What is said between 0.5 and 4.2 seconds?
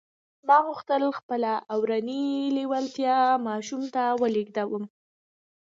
غوښتل خپله اورنۍ لېوالتیا ماشوم ته